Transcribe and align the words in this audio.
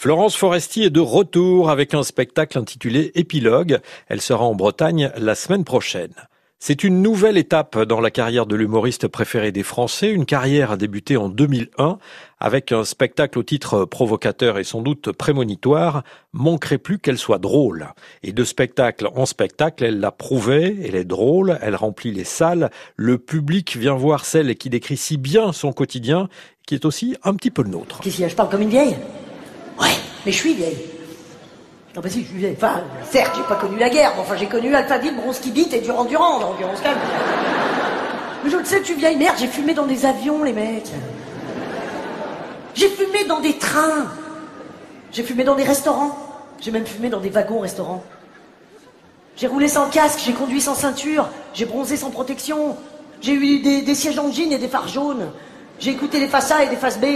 Florence 0.00 0.34
Foresti 0.34 0.84
est 0.84 0.88
de 0.88 1.00
retour 1.00 1.68
avec 1.68 1.92
un 1.92 2.02
spectacle 2.02 2.56
intitulé 2.58 3.12
Épilogue. 3.16 3.80
Elle 4.08 4.22
sera 4.22 4.46
en 4.46 4.54
Bretagne 4.54 5.12
la 5.18 5.34
semaine 5.34 5.62
prochaine. 5.62 6.14
C'est 6.58 6.84
une 6.84 7.02
nouvelle 7.02 7.36
étape 7.36 7.78
dans 7.78 8.00
la 8.00 8.10
carrière 8.10 8.46
de 8.46 8.56
l'humoriste 8.56 9.08
préféré 9.08 9.52
des 9.52 9.62
Français, 9.62 10.10
une 10.10 10.24
carrière 10.24 10.70
a 10.70 10.78
débuté 10.78 11.18
en 11.18 11.28
2001 11.28 11.98
avec 12.38 12.72
un 12.72 12.84
spectacle 12.84 13.38
au 13.38 13.42
titre 13.42 13.84
provocateur 13.84 14.58
et 14.58 14.64
sans 14.64 14.80
doute 14.80 15.12
prémonitoire, 15.12 16.02
manquerait 16.32 16.78
plus 16.78 16.98
qu'elle 16.98 17.18
soit 17.18 17.38
drôle. 17.38 17.88
Et 18.22 18.32
de 18.32 18.44
spectacle 18.44 19.06
en 19.14 19.26
spectacle, 19.26 19.84
elle 19.84 20.00
l'a 20.00 20.12
prouvé, 20.12 20.78
elle 20.82 20.94
est 20.94 21.04
drôle, 21.04 21.58
elle 21.60 21.76
remplit 21.76 22.10
les 22.10 22.24
salles, 22.24 22.70
le 22.96 23.18
public 23.18 23.76
vient 23.76 23.96
voir 23.96 24.24
celle 24.24 24.54
qui 24.56 24.70
décrit 24.70 24.96
si 24.96 25.18
bien 25.18 25.52
son 25.52 25.74
quotidien, 25.74 26.30
qui 26.66 26.74
est 26.74 26.86
aussi 26.86 27.16
un 27.22 27.34
petit 27.34 27.50
peu 27.50 27.62
le 27.62 27.68
nôtre. 27.68 28.00
Qu'est-ce 28.00 28.14
qu'il 28.14 28.22
y 28.22 28.24
a 28.24 28.28
Je 28.28 28.36
parle 28.36 28.48
comme 28.48 28.62
une 28.62 28.70
vieille 28.70 28.96
Ouais, 29.80 29.96
mais 30.24 30.32
je 30.32 30.36
suis 30.36 30.54
vieille. 30.54 30.78
Non, 31.94 32.02
mais 32.04 32.10
si, 32.10 32.22
je 32.22 32.28
suis 32.28 32.38
vieille. 32.38 32.54
Enfin, 32.56 32.82
certes, 33.10 33.32
j'ai 33.36 33.42
pas 33.42 33.56
connu 33.56 33.78
la 33.78 33.90
guerre, 33.90 34.12
mais 34.14 34.22
enfin, 34.22 34.36
j'ai 34.36 34.46
connu 34.46 34.74
Alphaville, 34.74 35.16
Bronski 35.16 35.50
Beat 35.50 35.72
et 35.72 35.80
Durand 35.80 36.04
Durand, 36.04 36.40
donc 36.40 36.56
on 36.62 36.76
se 36.76 36.82
calme. 36.82 36.98
Mais 38.44 38.50
je 38.50 38.56
le 38.56 38.64
sais, 38.64 38.80
tu 38.82 38.94
vieille 38.94 39.16
merde, 39.16 39.36
j'ai 39.38 39.48
fumé 39.48 39.74
dans 39.74 39.86
des 39.86 40.06
avions, 40.06 40.44
les 40.44 40.52
mecs. 40.52 40.90
J'ai 42.74 42.88
fumé 42.88 43.24
dans 43.24 43.40
des 43.40 43.58
trains. 43.58 44.06
J'ai 45.12 45.22
fumé 45.22 45.44
dans 45.44 45.56
des 45.56 45.64
restaurants. 45.64 46.16
J'ai 46.60 46.70
même 46.70 46.86
fumé 46.86 47.08
dans 47.08 47.20
des 47.20 47.30
wagons 47.30 47.60
restaurants. 47.60 48.04
J'ai 49.36 49.46
roulé 49.46 49.68
sans 49.68 49.88
casque, 49.88 50.20
j'ai 50.24 50.34
conduit 50.34 50.60
sans 50.60 50.74
ceinture, 50.74 51.28
j'ai 51.54 51.64
bronzé 51.64 51.96
sans 51.96 52.10
protection. 52.10 52.76
J'ai 53.22 53.32
eu 53.32 53.60
des, 53.60 53.94
sièges 53.94 54.18
en 54.18 54.30
jean 54.30 54.52
et 54.52 54.58
des 54.58 54.68
phares 54.68 54.88
jaunes. 54.88 55.30
J'ai 55.78 55.90
écouté 55.90 56.20
des 56.20 56.26
faces 56.26 56.50
A 56.50 56.64
et 56.64 56.68
des 56.68 56.76
faces 56.76 56.98
B. 56.98 57.06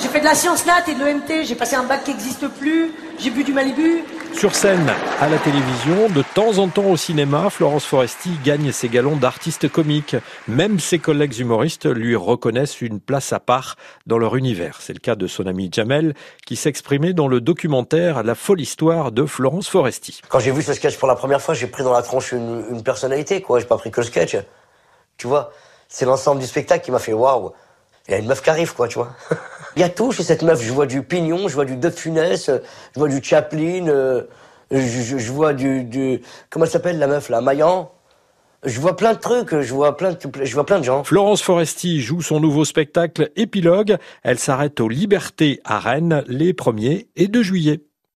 J'ai 0.00 0.08
fait 0.08 0.20
de 0.20 0.24
la 0.24 0.34
science 0.34 0.66
nat 0.66 0.82
et 0.88 0.94
de 0.94 1.04
l'EMT, 1.04 1.44
j'ai 1.44 1.54
passé 1.54 1.76
un 1.76 1.84
bac 1.84 2.04
qui 2.04 2.10
n'existe 2.10 2.48
plus, 2.48 2.92
j'ai 3.18 3.30
bu 3.30 3.44
du 3.44 3.52
Malibu. 3.52 4.04
Sur 4.34 4.54
scène, 4.54 4.90
à 5.20 5.28
la 5.28 5.38
télévision, 5.38 6.08
de 6.08 6.22
temps 6.34 6.58
en 6.58 6.68
temps 6.68 6.86
au 6.86 6.96
cinéma, 6.96 7.48
Florence 7.50 7.84
Foresti 7.84 8.30
gagne 8.44 8.72
ses 8.72 8.88
galons 8.88 9.16
d'artiste 9.16 9.68
comique. 9.68 10.16
Même 10.48 10.80
ses 10.80 10.98
collègues 10.98 11.38
humoristes 11.38 11.86
lui 11.86 12.16
reconnaissent 12.16 12.80
une 12.80 12.98
place 12.98 13.32
à 13.32 13.38
part 13.38 13.76
dans 14.06 14.18
leur 14.18 14.34
univers. 14.34 14.78
C'est 14.80 14.92
le 14.92 14.98
cas 14.98 15.14
de 15.14 15.28
son 15.28 15.46
ami 15.46 15.70
Jamel, 15.72 16.14
qui 16.44 16.56
s'exprimait 16.56 17.12
dans 17.12 17.28
le 17.28 17.40
documentaire 17.40 18.24
La 18.24 18.34
folle 18.34 18.60
histoire 18.60 19.12
de 19.12 19.24
Florence 19.24 19.68
Foresti. 19.68 20.20
Quand 20.28 20.40
j'ai 20.40 20.50
vu 20.50 20.62
ce 20.62 20.72
sketch 20.72 20.98
pour 20.98 21.08
la 21.08 21.14
première 21.14 21.40
fois, 21.40 21.54
j'ai 21.54 21.68
pris 21.68 21.84
dans 21.84 21.92
la 21.92 22.02
tronche 22.02 22.32
une, 22.32 22.64
une 22.70 22.82
personnalité, 22.82 23.40
quoi. 23.40 23.60
J'ai 23.60 23.66
pas 23.66 23.78
pris 23.78 23.92
que 23.92 24.00
le 24.00 24.06
sketch. 24.06 24.36
Tu 25.16 25.28
vois, 25.28 25.52
c'est 25.88 26.04
l'ensemble 26.04 26.40
du 26.40 26.46
spectacle 26.46 26.84
qui 26.84 26.90
m'a 26.90 26.98
fait 26.98 27.12
waouh. 27.12 27.52
Il 28.08 28.12
y 28.12 28.14
a 28.14 28.18
une 28.18 28.26
meuf 28.26 28.42
qui 28.42 28.50
arrive, 28.50 28.74
quoi, 28.74 28.88
tu 28.88 28.98
vois. 28.98 29.14
Il 29.76 29.80
y 29.80 29.82
a 29.82 29.88
tout 29.88 30.12
chez 30.12 30.22
cette 30.22 30.42
meuf. 30.42 30.62
Je 30.62 30.72
vois 30.72 30.86
du 30.86 31.02
Pignon, 31.02 31.48
je 31.48 31.54
vois 31.54 31.64
du 31.64 31.76
De 31.76 31.90
Funès, 31.90 32.46
je 32.48 32.98
vois 32.98 33.08
du 33.08 33.22
Chaplin, 33.22 33.88
euh, 33.88 34.22
je, 34.70 35.18
je, 35.18 35.32
vois 35.32 35.52
du, 35.52 35.84
du, 35.84 36.20
comment 36.50 36.64
elle 36.64 36.70
s'appelle 36.70 36.98
la 36.98 37.06
meuf 37.06 37.28
là, 37.28 37.40
Maillan. 37.40 37.90
Je 38.64 38.80
vois 38.80 38.96
plein 38.96 39.12
de 39.12 39.18
trucs, 39.18 39.60
je 39.60 39.74
vois 39.74 39.96
plein 39.96 40.12
de, 40.12 40.18
je 40.42 40.54
vois 40.54 40.64
plein 40.64 40.78
de 40.78 40.84
gens. 40.84 41.04
Florence 41.04 41.42
Foresti 41.42 42.00
joue 42.00 42.22
son 42.22 42.40
nouveau 42.40 42.64
spectacle 42.64 43.30
Épilogue. 43.36 43.98
Elle 44.22 44.38
s'arrête 44.38 44.80
aux 44.80 44.88
Libertés 44.88 45.60
à 45.64 45.78
Rennes 45.78 46.24
les 46.28 46.54
1er 46.54 47.08
et 47.16 47.28
2 47.28 47.42
juillet. 47.42 47.82